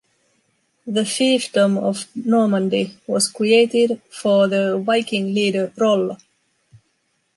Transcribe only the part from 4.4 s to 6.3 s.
the Viking leader Rollo.